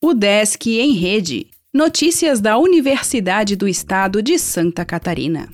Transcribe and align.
O 0.00 0.14
Desk 0.14 0.64
em 0.78 0.92
Rede. 0.92 1.48
Notícias 1.74 2.40
da 2.40 2.56
Universidade 2.56 3.56
do 3.56 3.66
Estado 3.66 4.22
de 4.22 4.38
Santa 4.38 4.84
Catarina. 4.84 5.48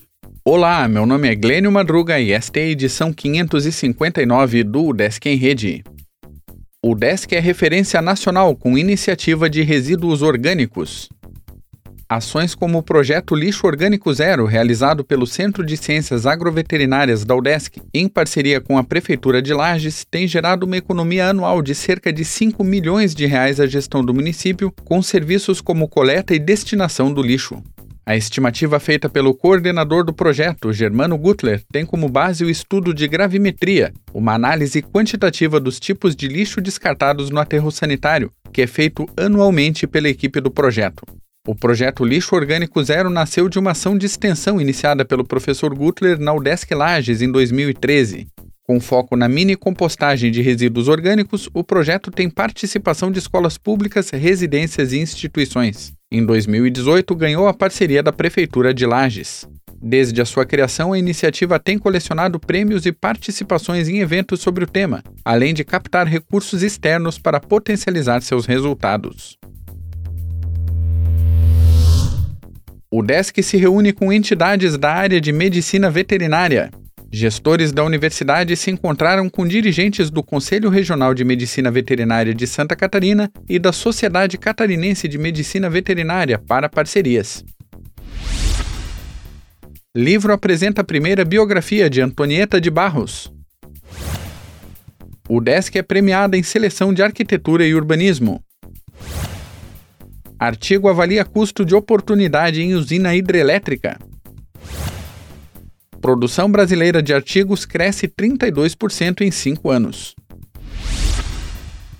Olá, 0.45 0.87
meu 0.87 1.06
nome 1.06 1.31
é 1.31 1.35
Glênio 1.35 1.72
Madruga 1.72 2.21
e 2.21 2.31
esta 2.31 2.61
é 2.61 2.65
a 2.65 2.67
edição 2.67 3.11
559 3.11 4.62
do 4.62 4.93
Desk 4.93 5.25
em 5.27 5.37
Rede. 5.37 5.83
O 6.85 6.94
Desk 6.94 7.33
é 7.33 7.40
referência 7.40 8.03
nacional 8.03 8.54
com 8.54 8.76
iniciativa 8.76 9.49
de 9.49 9.62
resíduos 9.62 10.21
orgânicos. 10.21 11.08
Ações 12.15 12.54
como 12.54 12.78
o 12.78 12.83
projeto 12.83 13.35
Lixo 13.35 13.67
Orgânico 13.67 14.15
Zero, 14.15 14.47
realizado 14.47 15.03
pelo 15.03 15.26
Centro 15.26 15.67
de 15.67 15.76
Ciências 15.76 16.27
Agroveterinárias 16.27 17.24
da 17.24 17.34
UDESC, 17.34 17.83
em 17.92 18.06
parceria 18.06 18.60
com 18.60 18.79
a 18.79 18.84
Prefeitura 18.84 19.42
de 19.42 19.52
Lages, 19.52 20.06
têm 20.09 20.29
gerado 20.29 20.65
uma 20.65 20.77
economia 20.77 21.30
anual 21.30 21.61
de 21.61 21.75
cerca 21.75 22.12
de 22.12 22.25
5 22.25 22.62
milhões 22.62 23.16
de 23.16 23.27
reais 23.27 23.59
à 23.59 23.66
gestão 23.66 24.05
do 24.05 24.15
município, 24.15 24.73
com 24.84 25.03
serviços 25.03 25.61
como 25.61 25.89
coleta 25.89 26.33
e 26.33 26.39
destinação 26.39 27.12
do 27.12 27.20
lixo. 27.20 27.61
A 28.06 28.15
estimativa 28.17 28.78
feita 28.78 29.09
pelo 29.09 29.34
coordenador 29.34 30.05
do 30.05 30.12
projeto, 30.12 30.73
Germano 30.73 31.19
Gutler, 31.19 31.65
tem 31.73 31.84
como 31.84 32.09
base 32.09 32.45
o 32.45 32.51
estudo 32.51 32.95
de 32.95 33.09
gravimetria, 33.09 33.92
uma 34.12 34.34
análise 34.34 34.81
quantitativa 34.83 35.59
dos 35.59 35.81
tipos 35.81 36.15
de 36.15 36.28
lixo 36.28 36.61
descartados 36.61 37.28
no 37.28 37.41
aterro 37.41 37.73
sanitário, 37.73 38.31
que 38.53 38.62
é 38.62 38.69
feito 38.69 39.05
anualmente 39.17 39.84
pela 39.84 40.09
equipe 40.09 40.41
do 40.41 40.48
projeto. 40.51 41.03
O 41.47 41.55
projeto 41.55 42.07
Lixo 42.07 42.34
Orgânico 42.34 42.83
Zero 42.83 43.11
nasceu 43.11 43.51
de 43.51 43.59
uma 43.59 43.73
ação 43.73 43.98
de 43.98 44.07
extensão 44.07 44.59
iniciada 44.59 45.05
pelo 45.05 45.23
professor 45.23 45.75
Gutler 45.75 46.19
na 46.19 46.33
UDESC 46.33 46.75
Lages 46.75 47.20
em 47.20 47.30
2013. 47.30 48.29
Com 48.62 48.80
foco 48.80 49.15
na 49.15 49.29
mini 49.29 49.55
compostagem 49.55 50.33
de 50.33 50.41
resíduos 50.41 50.89
orgânicos, 50.89 51.51
o 51.53 51.62
projeto 51.62 52.11
tem 52.11 52.30
participação 52.30 53.12
de 53.12 53.19
escolas 53.19 53.59
públicas, 53.59 54.09
residências 54.09 54.95
e 54.95 54.98
instituições. 54.98 55.92
Em 56.11 56.25
2018, 56.25 57.15
ganhou 57.15 57.47
a 57.47 57.53
parceria 57.53 58.03
da 58.03 58.11
Prefeitura 58.11 58.72
de 58.72 58.87
Lages. 58.87 59.47
Desde 59.83 60.22
a 60.22 60.25
sua 60.25 60.47
criação, 60.47 60.95
a 60.95 60.98
iniciativa 60.98 61.61
tem 61.61 61.78
colecionado 61.78 62.41
prêmios 62.41 62.87
e 62.87 62.92
participações 62.92 63.87
em 63.87 63.98
eventos 63.98 64.41
sobre 64.41 64.65
o 64.65 64.67
tema, 64.67 65.03
além 65.22 65.53
de 65.53 65.62
captar 65.62 66.06
recursos 66.06 66.62
externos 66.62 67.19
para 67.19 67.39
potencializar 67.39 68.22
seus 68.22 68.47
resultados. 68.47 69.37
O 72.97 73.03
DESC 73.03 73.42
se 73.42 73.56
reúne 73.56 73.92
com 73.92 74.12
entidades 74.12 74.78
da 74.78 74.92
área 74.92 75.20
de 75.20 75.33
medicina 75.33 75.91
veterinária. 75.91 76.70
Gestores 77.11 77.73
da 77.73 77.83
universidade 77.83 78.55
se 78.56 78.70
encontraram 78.70 79.28
com 79.28 79.45
dirigentes 79.45 80.11
do 80.11 80.23
Conselho 80.23 80.70
Regional 80.70 81.12
de 81.12 81.25
Medicina 81.25 81.72
Veterinária 81.72 82.33
de 82.33 82.47
Santa 82.47 82.77
Catarina 82.77 83.28
e 83.48 83.59
da 83.59 83.72
Sociedade 83.72 84.39
Catarinense 84.39 85.09
de 85.09 85.19
Medicina 85.19 85.69
Veterinária 85.69 86.39
para 86.39 86.69
parcerias. 86.69 87.45
Livro 89.92 90.33
apresenta 90.33 90.83
a 90.83 90.84
primeira 90.84 91.25
biografia 91.25 91.91
de 91.91 92.00
Antonieta 92.00 92.61
de 92.61 92.70
Barros. 92.70 93.28
O 95.28 95.41
DESC 95.41 95.78
é 95.78 95.83
premiado 95.83 96.37
em 96.37 96.45
seleção 96.45 96.95
de 96.95 97.03
arquitetura 97.03 97.67
e 97.67 97.75
urbanismo. 97.75 98.41
Artigo 100.39 100.89
avalia 100.89 101.25
custo 101.25 101.65
de 101.65 101.75
oportunidade 101.75 102.61
em 102.63 102.75
usina 102.75 103.15
hidrelétrica. 103.15 103.99
Produção 106.01 106.51
brasileira 106.51 107.03
de 107.03 107.15
artigos 107.15 107.65
cresce 107.65 108.07
32% 108.07 109.23
em 109.23 109.31
cinco 109.31 109.71
anos. 109.71 110.15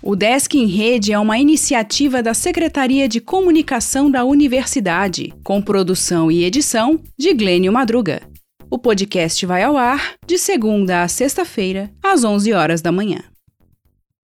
O 0.03 0.15
Desk 0.15 0.55
em 0.55 0.67
Rede 0.67 1.15
é 1.15 1.19
uma 1.19 1.39
iniciativa 1.39 2.23
da 2.23 2.35
Secretaria 2.35 3.09
de 3.09 3.23
Comunicação 3.23 4.11
da 4.11 4.23
Universidade, 4.23 5.33
com 5.43 5.62
produção 5.62 6.31
e 6.31 6.44
edição 6.44 7.00
de 7.19 7.33
Glênio 7.33 7.73
Madruga. 7.73 8.21
O 8.71 8.78
podcast 8.78 9.47
vai 9.47 9.62
ao 9.62 9.78
ar 9.78 10.17
de 10.27 10.37
segunda 10.37 11.03
a 11.03 11.09
sexta-feira, 11.09 11.91
às 12.03 12.25
11 12.25 12.53
horas 12.53 12.83
da 12.83 12.93
manhã. 12.93 13.23